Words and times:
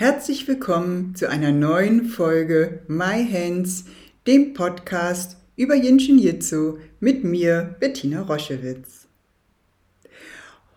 Herzlich 0.00 0.46
willkommen 0.46 1.16
zu 1.16 1.28
einer 1.28 1.50
neuen 1.50 2.04
Folge 2.04 2.82
My 2.86 3.26
Hands, 3.28 3.84
dem 4.28 4.54
Podcast 4.54 5.38
über 5.56 5.74
Jinshin 5.74 6.20
Jitsu 6.20 6.78
mit 7.00 7.24
mir, 7.24 7.74
Bettina 7.80 8.22
Roschewitz. 8.22 9.08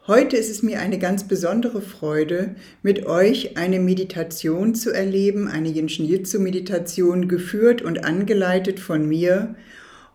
Heute 0.07 0.37
ist 0.37 0.49
es 0.49 0.63
mir 0.63 0.79
eine 0.79 0.97
ganz 0.97 1.27
besondere 1.27 1.83
Freude, 1.83 2.55
mit 2.81 3.05
euch 3.05 3.57
eine 3.57 3.79
Meditation 3.79 4.73
zu 4.73 4.89
erleben, 4.89 5.47
eine 5.47 5.69
Jinshin 5.69 6.07
Jitsu 6.07 6.39
Meditation 6.39 7.27
geführt 7.27 7.83
und 7.83 8.03
angeleitet 8.03 8.79
von 8.79 9.07
mir. 9.07 9.53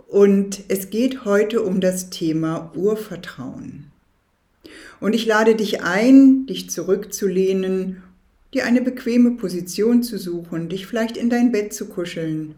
Und 0.09 0.65
es 0.67 0.91
geht 0.91 1.25
heute 1.25 1.63
um 1.63 1.81
das 1.81 2.11
Thema 2.11 2.73
Urvertrauen. 2.75 3.93
Und 4.99 5.15
ich 5.15 5.27
lade 5.27 5.55
dich 5.55 5.85
ein, 5.85 6.47
dich 6.47 6.71
zurückzulehnen 6.71 8.03
dir 8.57 8.65
eine 8.65 8.81
bequeme 8.81 9.33
Position 9.33 10.03
zu 10.03 10.19
suchen, 10.19 10.71
dich 10.71 10.87
vielleicht 10.87 11.17
in 11.19 11.29
dein 11.29 11.53
Bett 11.53 11.75
zu 11.75 11.87
kuscheln. 11.87 12.55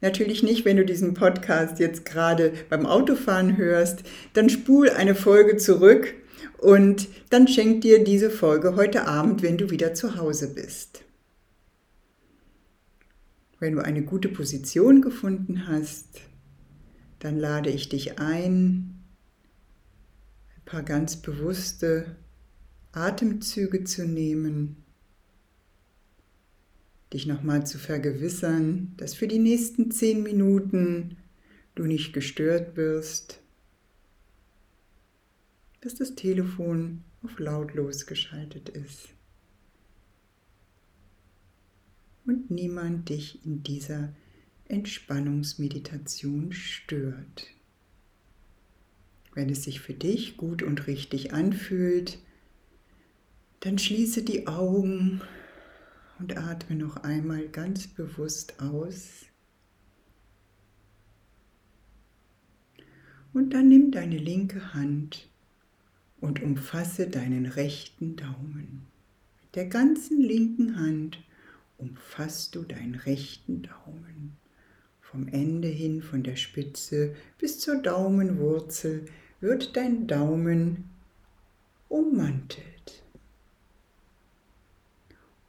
Natürlich 0.00 0.42
nicht, 0.42 0.64
wenn 0.64 0.78
du 0.78 0.84
diesen 0.84 1.12
Podcast 1.12 1.78
jetzt 1.78 2.06
gerade 2.06 2.54
beim 2.70 2.86
Autofahren 2.86 3.58
hörst, 3.58 4.02
dann 4.32 4.48
spul 4.48 4.88
eine 4.88 5.14
Folge 5.14 5.58
zurück 5.58 6.14
und 6.56 7.08
dann 7.28 7.48
schenk 7.48 7.82
dir 7.82 8.02
diese 8.02 8.30
Folge 8.30 8.76
heute 8.76 9.06
Abend, 9.06 9.42
wenn 9.42 9.58
du 9.58 9.70
wieder 9.70 9.92
zu 9.92 10.16
Hause 10.16 10.54
bist. 10.54 11.02
Wenn 13.58 13.74
du 13.74 13.84
eine 13.84 14.02
gute 14.02 14.30
Position 14.30 15.02
gefunden 15.02 15.68
hast, 15.68 16.22
dann 17.18 17.38
lade 17.38 17.68
ich 17.68 17.90
dich 17.90 18.18
ein, 18.18 19.02
ein 20.56 20.64
paar 20.64 20.82
ganz 20.82 21.16
bewusste 21.16 22.16
Atemzüge 22.92 23.84
zu 23.84 24.06
nehmen 24.06 24.80
dich 27.12 27.26
nochmal 27.26 27.66
zu 27.66 27.78
vergewissern, 27.78 28.94
dass 28.96 29.14
für 29.14 29.26
die 29.26 29.38
nächsten 29.38 29.90
zehn 29.90 30.22
Minuten 30.22 31.16
du 31.74 31.84
nicht 31.84 32.12
gestört 32.12 32.76
wirst, 32.76 33.40
dass 35.80 35.94
das 35.94 36.14
Telefon 36.14 37.02
auf 37.22 37.38
lautlos 37.38 38.06
geschaltet 38.06 38.68
ist 38.68 39.08
und 42.26 42.50
niemand 42.50 43.08
dich 43.08 43.44
in 43.44 43.62
dieser 43.62 44.14
Entspannungsmeditation 44.68 46.52
stört. 46.52 47.48
Wenn 49.34 49.48
es 49.50 49.64
sich 49.64 49.80
für 49.80 49.94
dich 49.94 50.36
gut 50.36 50.62
und 50.62 50.86
richtig 50.86 51.32
anfühlt, 51.32 52.18
dann 53.60 53.78
schließe 53.78 54.22
die 54.22 54.46
Augen 54.46 55.20
und 56.20 56.36
atme 56.36 56.76
noch 56.76 56.98
einmal 56.98 57.48
ganz 57.48 57.86
bewusst 57.86 58.60
aus. 58.60 59.24
Und 63.32 63.54
dann 63.54 63.68
nimm 63.68 63.90
deine 63.90 64.18
linke 64.18 64.74
Hand 64.74 65.28
und 66.20 66.42
umfasse 66.42 67.08
deinen 67.08 67.46
rechten 67.46 68.16
Daumen. 68.16 68.86
Mit 69.42 69.56
der 69.56 69.66
ganzen 69.66 70.20
linken 70.20 70.78
Hand 70.78 71.22
umfasst 71.78 72.54
du 72.54 72.62
deinen 72.62 72.96
rechten 72.96 73.62
Daumen. 73.62 74.36
Vom 75.00 75.26
Ende 75.26 75.68
hin, 75.68 76.02
von 76.02 76.22
der 76.22 76.36
Spitze 76.36 77.14
bis 77.38 77.58
zur 77.58 77.76
Daumenwurzel 77.82 79.06
wird 79.40 79.76
dein 79.76 80.06
Daumen 80.06 80.90
ummantelt 81.88 82.70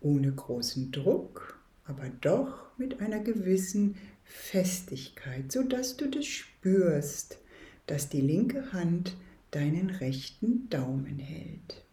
ohne 0.01 0.31
großen 0.31 0.91
Druck, 0.91 1.59
aber 1.85 2.09
doch 2.09 2.77
mit 2.77 2.99
einer 2.99 3.19
gewissen 3.19 3.95
Festigkeit, 4.23 5.51
sodass 5.51 5.97
du 5.97 6.09
das 6.09 6.25
spürst, 6.25 7.39
dass 7.87 8.09
die 8.09 8.21
linke 8.21 8.73
Hand 8.73 9.15
deinen 9.51 9.89
rechten 9.89 10.69
Daumen 10.69 11.19
hält. 11.19 11.85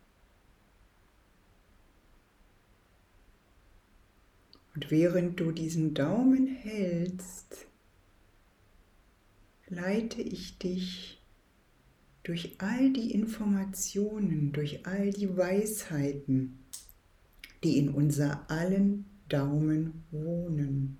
Und 4.74 4.90
während 4.90 5.40
du 5.40 5.50
diesen 5.50 5.92
Daumen 5.94 6.46
hältst, 6.46 7.66
leite 9.66 10.22
ich 10.22 10.58
dich 10.58 11.20
durch 12.22 12.56
all 12.58 12.92
die 12.92 13.12
Informationen, 13.12 14.52
durch 14.52 14.86
all 14.86 15.10
die 15.10 15.36
Weisheiten, 15.36 16.58
die 17.64 17.78
in 17.78 17.90
unser 17.90 18.50
allen 18.50 19.04
Daumen 19.28 20.04
wohnen. 20.10 20.98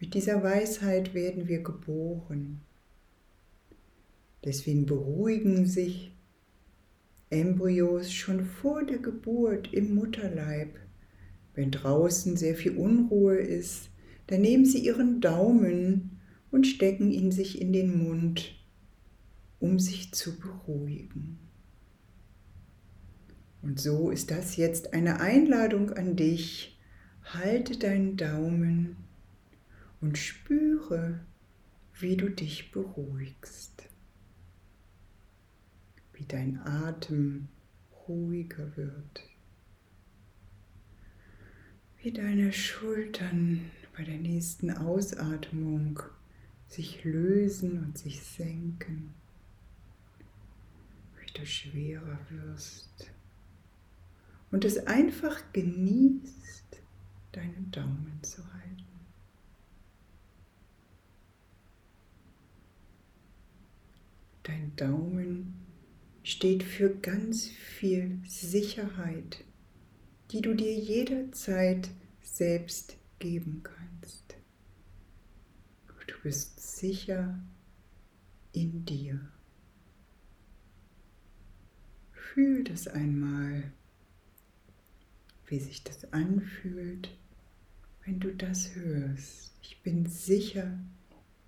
Mit 0.00 0.14
dieser 0.14 0.42
Weisheit 0.42 1.12
werden 1.14 1.46
wir 1.46 1.62
geboren. 1.62 2.62
Deswegen 4.44 4.86
beruhigen 4.86 5.66
sich 5.66 6.12
Embryos 7.28 8.12
schon 8.12 8.44
vor 8.46 8.84
der 8.84 8.98
Geburt 8.98 9.72
im 9.74 9.94
Mutterleib. 9.94 10.78
Wenn 11.54 11.70
draußen 11.70 12.36
sehr 12.36 12.54
viel 12.54 12.76
Unruhe 12.76 13.36
ist, 13.36 13.90
dann 14.28 14.40
nehmen 14.40 14.64
sie 14.64 14.78
ihren 14.78 15.20
Daumen 15.20 16.18
und 16.50 16.66
stecken 16.66 17.10
ihn 17.10 17.30
sich 17.30 17.60
in 17.60 17.72
den 17.72 18.02
Mund, 18.02 18.54
um 19.58 19.78
sich 19.78 20.12
zu 20.12 20.38
beruhigen. 20.38 21.38
Und 23.62 23.78
so 23.78 24.10
ist 24.10 24.30
das 24.30 24.56
jetzt 24.56 24.94
eine 24.94 25.20
Einladung 25.20 25.92
an 25.92 26.16
dich. 26.16 26.78
Halte 27.24 27.76
deinen 27.76 28.16
Daumen 28.16 28.96
und 30.00 30.16
spüre, 30.16 31.20
wie 31.98 32.16
du 32.16 32.30
dich 32.30 32.72
beruhigst, 32.72 33.84
wie 36.14 36.24
dein 36.24 36.58
Atem 36.64 37.48
ruhiger 38.08 38.76
wird, 38.76 39.28
wie 42.02 42.12
deine 42.12 42.52
Schultern 42.52 43.70
bei 43.94 44.02
der 44.04 44.16
nächsten 44.16 44.70
Ausatmung 44.70 46.00
sich 46.66 47.04
lösen 47.04 47.84
und 47.84 47.98
sich 47.98 48.22
senken, 48.22 49.12
wie 51.20 51.32
du 51.34 51.44
schwerer 51.44 52.18
wirst 52.30 53.10
und 54.50 54.64
es 54.64 54.86
einfach 54.86 55.40
genießt, 55.52 56.80
deinen 57.32 57.70
Daumen 57.70 58.18
zu 58.22 58.42
halten. 58.52 58.84
Dein 64.42 64.74
Daumen 64.76 65.54
steht 66.22 66.62
für 66.62 66.90
ganz 66.90 67.46
viel 67.46 68.20
Sicherheit, 68.26 69.44
die 70.32 70.40
du 70.40 70.54
dir 70.54 70.74
jederzeit 70.74 71.90
selbst 72.22 72.96
geben 73.18 73.62
kannst. 73.62 74.36
Du 76.06 76.14
bist 76.24 76.60
sicher 76.78 77.38
in 78.52 78.84
dir. 78.84 79.20
Fühl 82.12 82.64
das 82.64 82.88
einmal 82.88 83.72
wie 85.50 85.58
sich 85.58 85.82
das 85.82 86.12
anfühlt, 86.12 87.10
wenn 88.04 88.20
du 88.20 88.32
das 88.34 88.74
hörst. 88.76 89.52
Ich 89.62 89.82
bin 89.82 90.06
sicher 90.06 90.78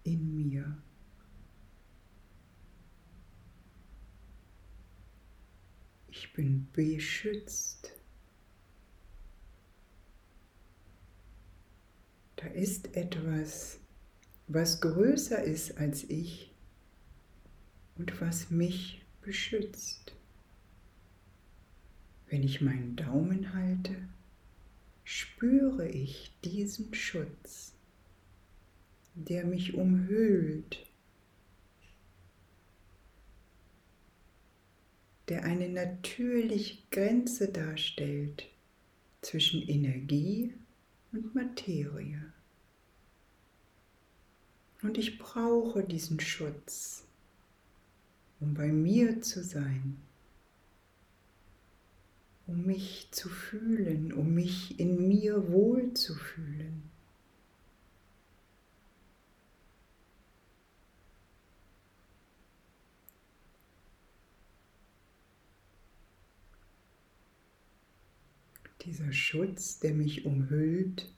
in 0.03 0.35
mir. 0.35 0.77
Ich 6.09 6.33
bin 6.33 6.67
beschützt. 6.73 7.93
Da 12.37 12.49
ist 12.49 12.97
etwas, 12.97 13.79
was 14.49 14.81
größer 14.81 15.43
ist 15.45 15.79
als 15.79 16.03
ich 16.05 16.53
und 17.95 18.21
was 18.21 18.51
mich 18.51 19.07
beschützt. 19.21 20.17
Wenn 22.33 22.45
ich 22.45 22.63
meinen 22.63 22.97
Daumen 22.97 23.53
halte, 23.53 23.95
spüre 25.05 25.87
ich 25.87 26.33
diesen 26.43 26.95
Schutz, 26.95 27.75
der 29.15 29.45
mich 29.45 29.75
umhüllt, 29.75 30.79
der 35.29 35.45
eine 35.45 35.69
natürliche 35.69 36.79
Grenze 36.91 37.53
darstellt 37.53 38.49
zwischen 39.21 39.69
Energie 39.69 40.55
und 41.13 41.35
Materie. 41.35 42.33
Und 44.81 44.97
ich 44.97 45.19
brauche 45.19 45.85
diesen 45.85 46.19
Schutz, 46.19 47.05
um 48.41 48.55
bei 48.55 48.69
mir 48.69 49.21
zu 49.21 49.45
sein, 49.45 49.99
um 52.47 52.67
mich 52.67 53.09
zu 53.13 53.29
fühlen, 53.29 54.13
um 54.13 54.35
mich 54.35 54.79
in 54.79 55.09
mir 55.09 55.51
wohl 55.51 55.95
zu 55.95 56.15
fühlen. 56.15 56.91
Dieser 68.85 69.13
Schutz, 69.13 69.79
der 69.79 69.95
mich 69.95 70.25
umhüllt, 70.27 71.09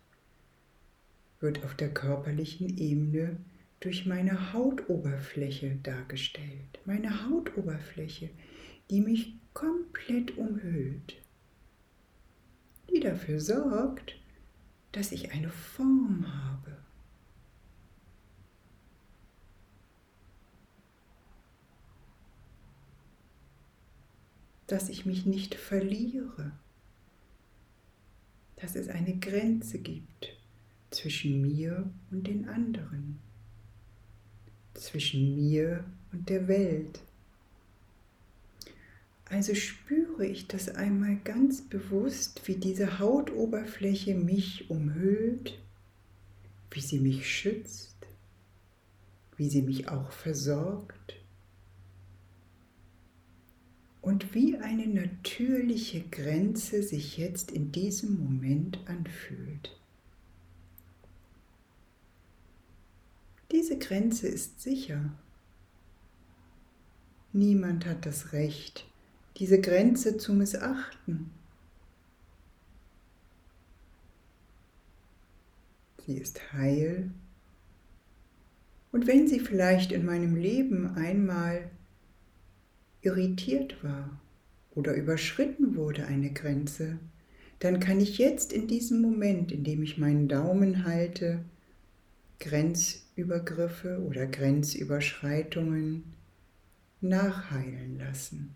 wird 1.40 1.64
auf 1.64 1.74
der 1.74 1.92
körperlichen 1.92 2.76
Ebene 2.76 3.38
durch 3.80 4.04
meine 4.06 4.52
Hautoberfläche 4.52 5.76
dargestellt. 5.82 6.80
Meine 6.84 7.28
Hautoberfläche, 7.28 8.30
die 8.90 9.00
mich 9.00 9.34
komplett 9.52 10.36
umhüllt, 10.36 11.16
die 12.90 13.00
dafür 13.00 13.40
sorgt, 13.40 14.16
dass 14.92 15.12
ich 15.12 15.32
eine 15.32 15.50
Form 15.50 16.26
habe. 16.26 16.76
Dass 24.66 24.88
ich 24.88 25.06
mich 25.06 25.26
nicht 25.26 25.54
verliere 25.54 26.52
dass 28.64 28.76
es 28.76 28.88
eine 28.88 29.18
Grenze 29.18 29.78
gibt 29.78 30.36
zwischen 30.90 31.42
mir 31.42 31.90
und 32.10 32.26
den 32.26 32.48
anderen, 32.48 33.18
zwischen 34.72 35.36
mir 35.36 35.84
und 36.12 36.30
der 36.30 36.48
Welt. 36.48 37.00
Also 39.30 39.54
spüre 39.54 40.26
ich 40.26 40.46
das 40.46 40.68
einmal 40.68 41.16
ganz 41.16 41.62
bewusst, 41.62 42.46
wie 42.46 42.56
diese 42.56 42.98
Hautoberfläche 42.98 44.14
mich 44.14 44.70
umhüllt, 44.70 45.58
wie 46.70 46.80
sie 46.80 47.00
mich 47.00 47.30
schützt, 47.30 47.96
wie 49.36 49.48
sie 49.48 49.62
mich 49.62 49.88
auch 49.88 50.12
versorgt 50.12 51.16
und 54.02 54.34
wie 54.34 54.58
eine 54.58 54.86
natürliche 54.86 56.02
Grenze 56.02 56.82
sich 56.82 57.16
jetzt 57.16 57.50
in 57.50 57.72
diesem 57.72 58.22
Moment 58.22 58.78
anfühlt. 58.86 59.74
Diese 63.50 63.78
Grenze 63.78 64.28
ist 64.28 64.60
sicher. 64.60 65.12
Niemand 67.32 67.86
hat 67.86 68.04
das 68.04 68.32
Recht, 68.32 68.86
diese 69.36 69.60
Grenze 69.60 70.16
zu 70.16 70.32
missachten. 70.32 71.30
Sie 76.06 76.18
ist 76.18 76.52
heil. 76.52 77.10
Und 78.92 79.06
wenn 79.06 79.26
sie 79.26 79.40
vielleicht 79.40 79.90
in 79.90 80.04
meinem 80.04 80.36
Leben 80.36 80.94
einmal 80.94 81.70
irritiert 83.00 83.82
war 83.82 84.20
oder 84.74 84.94
überschritten 84.94 85.76
wurde 85.76 86.06
eine 86.06 86.32
Grenze, 86.32 86.98
dann 87.58 87.80
kann 87.80 88.00
ich 88.00 88.18
jetzt 88.18 88.52
in 88.52 88.68
diesem 88.68 89.00
Moment, 89.00 89.50
in 89.50 89.64
dem 89.64 89.82
ich 89.82 89.98
meinen 89.98 90.28
Daumen 90.28 90.84
halte, 90.84 91.40
Grenzübergriffe 92.40 94.02
oder 94.06 94.26
Grenzüberschreitungen 94.26 96.04
nachheilen 97.00 97.98
lassen. 97.98 98.54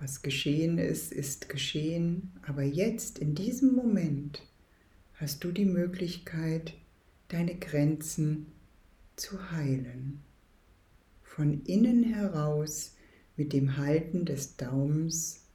Was 0.00 0.22
geschehen 0.22 0.78
ist, 0.78 1.12
ist 1.12 1.48
geschehen, 1.48 2.32
aber 2.42 2.62
jetzt, 2.62 3.18
in 3.18 3.34
diesem 3.34 3.74
Moment, 3.74 4.42
hast 5.14 5.42
du 5.42 5.50
die 5.50 5.64
Möglichkeit, 5.64 6.74
deine 7.28 7.56
Grenzen 7.56 8.46
zu 9.16 9.50
heilen 9.50 10.22
von 11.38 11.62
innen 11.66 12.02
heraus 12.02 12.96
mit 13.36 13.52
dem 13.52 13.76
Halten 13.76 14.24
des 14.24 14.56
Daumens 14.56 15.46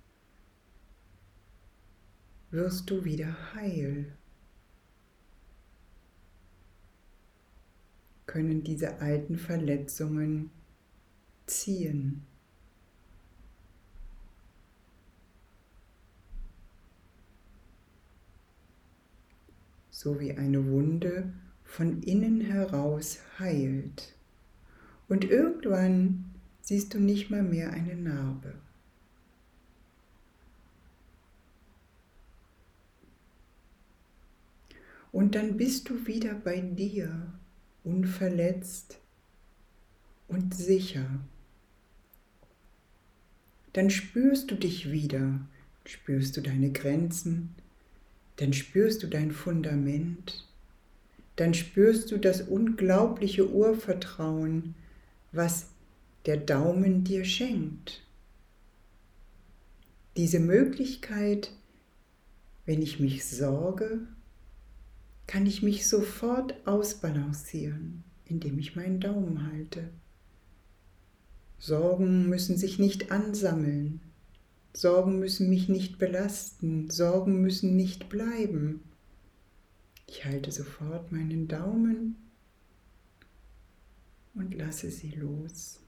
wirst 2.52 2.90
du 2.90 3.04
wieder 3.04 3.54
heil. 3.54 4.16
Können 8.26 8.64
diese 8.64 9.02
alten 9.02 9.38
Verletzungen 9.38 10.52
ziehen. 11.48 12.26
So 20.04 20.20
wie 20.20 20.34
eine 20.34 20.66
Wunde 20.68 21.32
von 21.64 22.04
innen 22.04 22.42
heraus 22.42 23.20
heilt. 23.40 24.14
Und 25.08 25.24
irgendwann 25.24 26.26
siehst 26.60 26.94
du 26.94 27.00
nicht 27.00 27.30
mal 27.30 27.42
mehr 27.42 27.72
eine 27.72 27.96
Narbe. 27.96 28.54
Und 35.14 35.36
dann 35.36 35.56
bist 35.56 35.88
du 35.88 36.06
wieder 36.06 36.34
bei 36.34 36.60
dir, 36.60 37.32
unverletzt 37.86 39.00
und 40.28 40.54
sicher. 40.54 41.22
Dann 43.72 43.90
spürst 43.90 44.52
du 44.52 44.56
dich 44.56 44.92
wieder, 44.92 45.48
spürst 45.86 46.36
du 46.36 46.42
deine 46.42 46.74
Grenzen, 46.74 47.56
dann 48.38 48.54
spürst 48.54 49.04
du 49.04 49.08
dein 49.08 49.32
Fundament, 49.32 50.48
dann 51.36 51.54
spürst 51.54 52.12
du 52.12 52.18
das 52.18 52.42
unglaubliche 52.42 53.50
Urvertrauen, 53.50 54.76
was 55.32 55.68
der 56.26 56.38
Daumen 56.38 57.04
dir 57.04 57.26
schenkt. 57.26 58.02
Diese 60.16 60.40
Möglichkeit, 60.40 61.52
wenn 62.66 62.82
ich 62.82 63.00
mich 63.00 63.26
sorge, 63.26 64.00
kann 65.28 65.46
ich 65.46 65.64
mich 65.64 65.88
sofort 65.88 66.56
ausbalancieren, 66.68 68.04
indem 68.26 68.60
ich 68.60 68.76
meinen 68.76 69.00
Daumen 69.00 69.52
halte. 69.52 69.90
Sorgen 71.58 72.30
müssen 72.30 72.58
sich 72.58 72.78
nicht 72.78 73.12
ansammeln. 73.12 74.02
Sorgen 74.74 75.20
müssen 75.20 75.50
mich 75.50 75.70
nicht 75.70 76.00
belasten. 76.00 76.90
Sorgen 76.90 77.42
müssen 77.42 77.76
nicht 77.76 78.10
bleiben. 78.10 78.84
Ich 80.08 80.26
halte 80.26 80.52
sofort 80.52 81.12
meinen 81.12 81.48
Daumen 81.48 82.16
und 84.34 84.54
lasse 84.56 84.90
sie 84.90 85.12
los. 85.12 85.80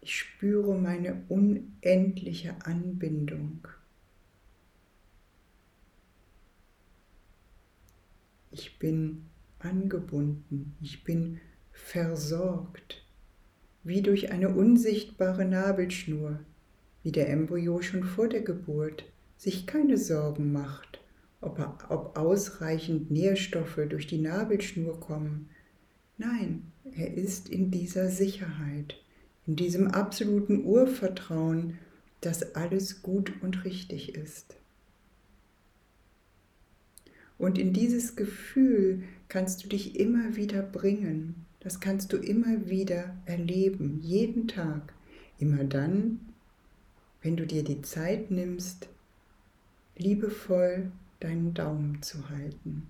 Ich 0.00 0.16
spüre 0.16 0.76
meine 0.76 1.24
unendliche 1.28 2.56
Anbindung. 2.66 3.68
Ich 8.50 8.78
bin 8.80 9.26
angebunden, 9.60 10.76
ich 10.80 11.04
bin 11.04 11.40
versorgt, 11.70 13.01
wie 13.84 14.02
durch 14.02 14.32
eine 14.32 14.48
unsichtbare 14.50 15.44
Nabelschnur, 15.44 16.40
wie 17.02 17.12
der 17.12 17.28
Embryo 17.28 17.82
schon 17.82 18.04
vor 18.04 18.28
der 18.28 18.42
Geburt 18.42 19.04
sich 19.36 19.66
keine 19.66 19.98
Sorgen 19.98 20.52
macht 20.52 21.02
ob, 21.42 21.58
ob 21.90 22.16
ausreichend 22.16 23.10
Nährstoffe 23.10 23.80
durch 23.88 24.06
die 24.06 24.18
Nabelschnur 24.18 24.98
kommen. 24.98 25.50
Nein, 26.16 26.72
er 26.94 27.12
ist 27.14 27.48
in 27.48 27.70
dieser 27.70 28.08
Sicherheit, 28.08 28.94
in 29.46 29.56
diesem 29.56 29.88
absoluten 29.88 30.64
Urvertrauen, 30.64 31.78
dass 32.20 32.54
alles 32.54 33.02
gut 33.02 33.32
und 33.42 33.64
richtig 33.64 34.14
ist. 34.14 34.56
Und 37.38 37.58
in 37.58 37.72
dieses 37.72 38.14
Gefühl 38.14 39.02
kannst 39.26 39.64
du 39.64 39.68
dich 39.68 39.98
immer 39.98 40.36
wieder 40.36 40.62
bringen. 40.62 41.44
Das 41.62 41.78
kannst 41.78 42.12
du 42.12 42.16
immer 42.16 42.68
wieder 42.68 43.16
erleben, 43.24 44.00
jeden 44.02 44.48
Tag. 44.48 44.94
Immer 45.38 45.62
dann, 45.62 46.18
wenn 47.22 47.36
du 47.36 47.46
dir 47.46 47.62
die 47.62 47.82
Zeit 47.82 48.32
nimmst, 48.32 48.88
liebevoll 49.96 50.90
deinen 51.20 51.54
Daumen 51.54 52.02
zu 52.02 52.28
halten. 52.30 52.88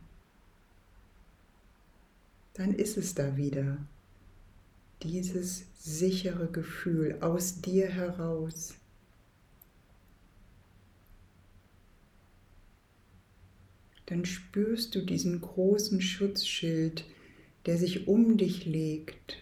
Dann 2.54 2.72
ist 2.72 2.96
es 2.96 3.14
da 3.14 3.36
wieder, 3.36 3.76
dieses 5.02 5.66
sichere 5.78 6.46
Gefühl 6.50 7.18
aus 7.20 7.60
dir 7.60 7.88
heraus. 7.88 8.74
Dann 14.06 14.24
spürst 14.24 14.94
du 14.94 15.02
diesen 15.02 15.42
großen 15.42 16.00
Schutzschild, 16.00 17.04
der 17.66 17.78
sich 17.78 18.08
um 18.08 18.36
dich 18.36 18.66
legt, 18.66 19.38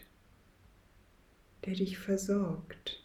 der 1.65 1.75
dich 1.75 1.99
versorgt 1.99 3.03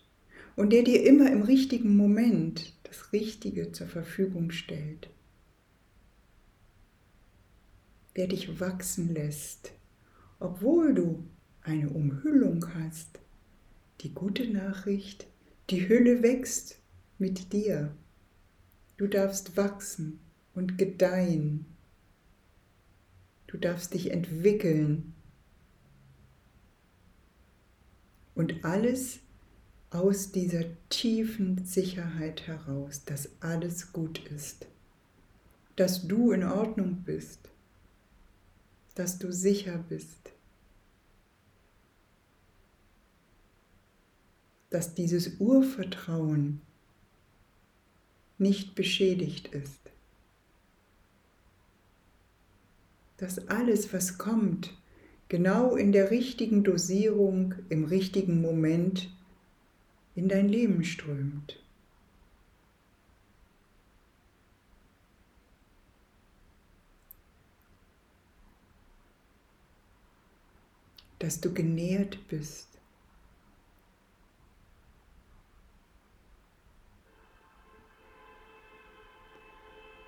und 0.56 0.72
der 0.72 0.84
dir 0.84 1.06
immer 1.06 1.32
im 1.32 1.42
richtigen 1.42 1.96
Moment 1.96 2.74
das 2.84 3.12
Richtige 3.14 3.72
zur 3.72 3.88
Verfügung 3.88 4.52
stellt, 4.52 5.10
der 8.16 8.28
dich 8.28 8.60
wachsen 8.60 9.14
lässt, 9.14 9.72
obwohl 10.40 10.94
du 10.94 11.26
eine 11.62 11.90
Umhüllung 11.90 12.74
hast. 12.76 13.20
Die 14.02 14.14
gute 14.14 14.48
Nachricht, 14.48 15.28
die 15.70 15.90
Hülle 15.90 16.22
wächst 16.22 16.80
mit 17.18 17.54
dir. 17.54 17.96
Du 18.98 19.08
darfst 19.08 19.58
wachsen 19.58 20.20
und 20.54 20.78
gedeihen. 20.78 21.66
Du 23.56 23.62
darfst 23.62 23.94
dich 23.94 24.12
entwickeln. 24.12 25.14
Und 28.36 28.66
alles 28.66 29.20
aus 29.92 30.34
dieser 30.34 30.66
tiefen 30.90 31.64
Sicherheit 31.64 32.48
heraus, 32.48 33.06
dass 33.06 33.30
alles 33.40 33.94
gut 33.94 34.20
ist, 34.28 34.68
dass 35.78 36.06
du 36.06 36.34
in 36.34 36.44
Ordnung 36.44 37.04
bist, 37.06 37.40
dass 38.94 39.20
du 39.20 39.32
sicher 39.32 39.78
bist, 39.88 40.34
dass 44.70 44.96
dieses 44.96 45.40
Urvertrauen 45.40 46.60
nicht 48.38 48.76
beschädigt 48.76 49.48
ist, 49.48 49.85
dass 53.18 53.48
alles, 53.48 53.94
was 53.94 54.18
kommt, 54.18 54.74
genau 55.30 55.76
in 55.76 55.92
der 55.92 56.12
richtigen 56.12 56.64
Dosierung, 56.64 57.56
im 57.70 57.86
richtigen 57.86 58.42
Moment 58.42 59.10
in 60.16 60.28
dein 60.30 60.50
Leben 60.50 60.84
strömt. 60.84 61.62
Dass 71.20 71.42
du 71.42 71.54
genährt 71.54 72.28
bist. 72.28 72.68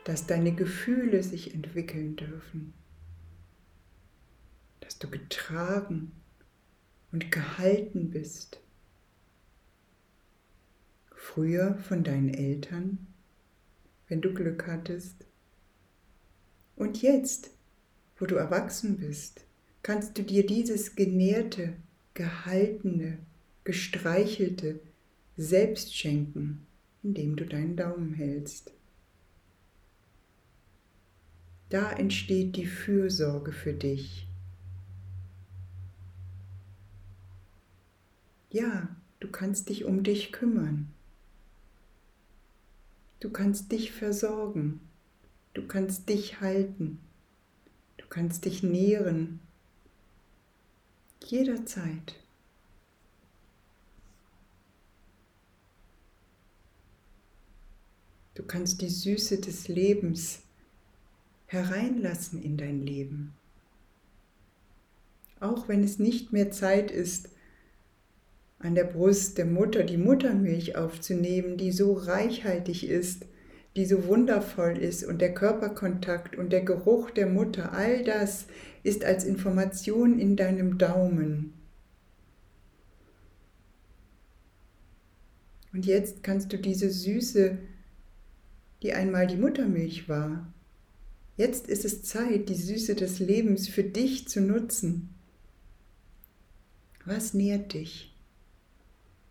Dass 0.03 0.25
deine 0.27 0.53
Gefühle 0.53 1.23
sich 1.23 1.53
entwickeln 1.53 2.15
dürfen. 2.17 2.73
Dass 4.87 4.99
du 4.99 5.09
getragen 5.09 6.13
und 7.11 7.29
gehalten 7.29 8.09
bist 8.09 8.61
früher 11.11 11.77
von 11.79 12.05
deinen 12.05 12.33
Eltern, 12.33 13.05
wenn 14.07 14.21
du 14.21 14.33
Glück 14.33 14.65
hattest. 14.65 15.25
Und 16.77 17.01
jetzt, 17.01 17.49
wo 18.17 18.25
du 18.25 18.35
erwachsen 18.35 18.95
bist, 18.95 19.41
kannst 19.83 20.17
du 20.17 20.23
dir 20.23 20.45
dieses 20.45 20.95
genährte, 20.95 21.73
gehaltene, 22.13 23.17
gestreichelte 23.65 24.79
selbst 25.35 25.93
schenken, 25.93 26.65
indem 27.03 27.35
du 27.35 27.45
deinen 27.45 27.75
Daumen 27.75 28.13
hältst. 28.13 28.71
Da 31.67 31.91
entsteht 31.91 32.55
die 32.55 32.67
Fürsorge 32.67 33.51
für 33.51 33.73
dich. 33.73 34.26
Ja, 38.49 38.87
du 39.19 39.29
kannst 39.29 39.69
dich 39.69 39.85
um 39.85 40.03
dich 40.03 40.31
kümmern. 40.31 40.93
Du 43.19 43.29
kannst 43.29 43.71
dich 43.71 43.91
versorgen. 43.91 44.79
Du 45.53 45.65
kannst 45.67 46.07
dich 46.07 46.39
halten. 46.39 46.99
Du 47.97 48.05
kannst 48.07 48.45
dich 48.45 48.63
nähren. 48.63 49.39
Jederzeit. 51.25 52.15
Du 58.35 58.43
kannst 58.43 58.81
die 58.81 58.89
Süße 58.89 59.41
des 59.41 59.67
Lebens 59.67 60.43
hereinlassen 61.47 62.41
in 62.41 62.55
dein 62.55 62.85
Leben. 62.85 63.33
Auch 65.39 65.67
wenn 65.67 65.83
es 65.83 65.97
nicht 65.97 66.33
mehr 66.33 66.51
Zeit 66.51 66.91
ist, 66.91 67.29
an 68.59 68.75
der 68.75 68.85
Brust 68.85 69.37
der 69.37 69.45
Mutter 69.45 69.83
die 69.83 69.97
Muttermilch 69.97 70.75
aufzunehmen, 70.75 71.57
die 71.57 71.71
so 71.71 71.93
reichhaltig 71.93 72.87
ist, 72.87 73.25
die 73.75 73.85
so 73.85 74.05
wundervoll 74.07 74.77
ist 74.77 75.03
und 75.03 75.21
der 75.21 75.33
Körperkontakt 75.33 76.35
und 76.35 76.51
der 76.51 76.61
Geruch 76.61 77.11
der 77.11 77.27
Mutter, 77.27 77.73
all 77.73 78.03
das 78.03 78.47
ist 78.81 79.05
als 79.05 79.23
Information 79.23 80.19
in 80.19 80.35
deinem 80.35 80.79
Daumen. 80.79 81.53
Und 85.71 85.85
jetzt 85.85 86.23
kannst 86.23 86.51
du 86.51 86.57
diese 86.57 86.89
Süße, 86.89 87.59
die 88.81 88.93
einmal 88.93 89.27
die 89.27 89.37
Muttermilch 89.37 90.09
war, 90.09 90.51
jetzt 91.35 91.67
ist 91.67 91.85
es 91.85 92.01
Zeit, 92.01 92.49
die 92.49 92.55
Süße 92.55 92.95
des 92.95 93.19
Lebens 93.19 93.67
für 93.67 93.83
dich 93.83 94.27
zu 94.27 94.41
nutzen. 94.41 95.09
Was 97.05 97.35
nährt 97.35 97.73
dich? 97.75 98.16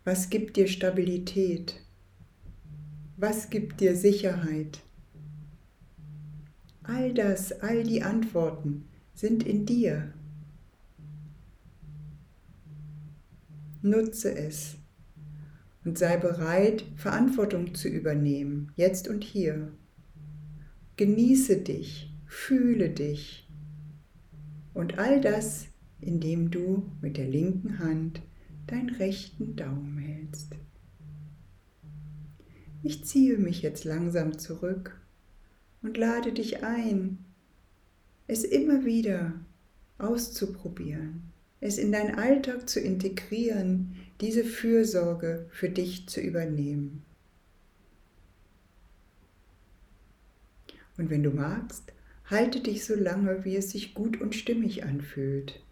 Was 0.06 0.30
gibt 0.30 0.56
dir 0.56 0.68
Stabilität? 0.68 1.80
Was 3.16 3.50
gibt 3.50 3.80
dir 3.80 3.96
Sicherheit? 3.96 4.78
All 6.84 7.12
das, 7.12 7.60
all 7.60 7.82
die 7.82 8.04
Antworten 8.04 8.84
sind 9.14 9.42
in 9.42 9.66
dir. 9.66 10.14
Nutze 13.82 14.32
es 14.32 14.76
und 15.84 15.98
sei 15.98 16.16
bereit, 16.18 16.84
Verantwortung 16.94 17.74
zu 17.74 17.88
übernehmen, 17.88 18.70
jetzt 18.76 19.08
und 19.08 19.24
hier. 19.24 19.72
Genieße 20.96 21.62
dich, 21.62 22.14
fühle 22.26 22.90
dich 22.90 23.50
und 24.72 25.00
all 25.00 25.20
das, 25.20 25.66
indem 26.00 26.52
du 26.52 26.92
mit 27.00 27.16
der 27.16 27.26
linken 27.26 27.80
Hand 27.80 28.22
deinen 28.66 28.90
rechten 28.90 29.56
Daumen 29.56 29.98
hältst. 29.98 30.56
Ich 32.82 33.04
ziehe 33.04 33.38
mich 33.38 33.62
jetzt 33.62 33.84
langsam 33.84 34.38
zurück 34.38 35.00
und 35.82 35.96
lade 35.96 36.32
dich 36.32 36.62
ein, 36.62 37.24
es 38.26 38.44
immer 38.44 38.84
wieder 38.84 39.34
auszuprobieren, 39.98 41.32
es 41.60 41.78
in 41.78 41.92
deinen 41.92 42.16
Alltag 42.16 42.68
zu 42.68 42.80
integrieren, 42.80 43.96
diese 44.20 44.44
Fürsorge 44.44 45.46
für 45.50 45.68
dich 45.68 46.08
zu 46.08 46.20
übernehmen. 46.20 47.04
Und 50.96 51.10
wenn 51.10 51.22
du 51.22 51.30
magst, 51.30 51.92
halte 52.24 52.60
dich 52.60 52.84
so 52.84 52.94
lange, 52.94 53.44
wie 53.44 53.56
es 53.56 53.70
sich 53.70 53.94
gut 53.94 54.20
und 54.20 54.34
stimmig 54.34 54.84
anfühlt. 54.84 55.62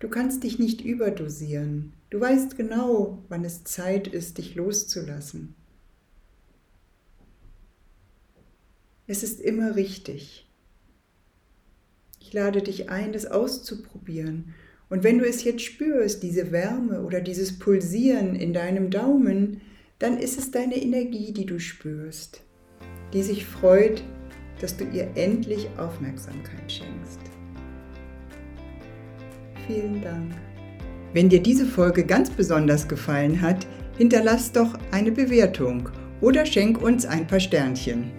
Du 0.00 0.08
kannst 0.08 0.42
dich 0.44 0.58
nicht 0.58 0.80
überdosieren. 0.80 1.92
Du 2.08 2.20
weißt 2.20 2.56
genau, 2.56 3.22
wann 3.28 3.44
es 3.44 3.64
Zeit 3.64 4.08
ist, 4.08 4.38
dich 4.38 4.54
loszulassen. 4.54 5.54
Es 9.06 9.22
ist 9.22 9.40
immer 9.40 9.76
richtig. 9.76 10.48
Ich 12.18 12.32
lade 12.32 12.62
dich 12.62 12.88
ein, 12.88 13.12
das 13.12 13.26
auszuprobieren. 13.26 14.54
Und 14.88 15.04
wenn 15.04 15.18
du 15.18 15.26
es 15.26 15.44
jetzt 15.44 15.62
spürst, 15.62 16.22
diese 16.22 16.50
Wärme 16.50 17.02
oder 17.02 17.20
dieses 17.20 17.58
Pulsieren 17.58 18.34
in 18.34 18.54
deinem 18.54 18.90
Daumen, 18.90 19.60
dann 19.98 20.16
ist 20.16 20.38
es 20.38 20.50
deine 20.50 20.80
Energie, 20.80 21.32
die 21.32 21.44
du 21.44 21.60
spürst, 21.60 22.42
die 23.12 23.22
sich 23.22 23.44
freut, 23.44 24.02
dass 24.60 24.76
du 24.76 24.84
ihr 24.84 25.10
endlich 25.14 25.68
Aufmerksamkeit 25.76 26.72
schenkst. 26.72 27.39
Vielen 29.72 30.02
Dank. 30.02 30.32
Wenn 31.12 31.28
dir 31.28 31.40
diese 31.40 31.64
Folge 31.64 32.04
ganz 32.04 32.28
besonders 32.28 32.88
gefallen 32.88 33.40
hat, 33.40 33.68
hinterlass 33.96 34.50
doch 34.50 34.76
eine 34.90 35.12
Bewertung 35.12 35.88
oder 36.20 36.44
schenk 36.44 36.82
uns 36.82 37.06
ein 37.06 37.26
paar 37.26 37.38
Sternchen. 37.38 38.10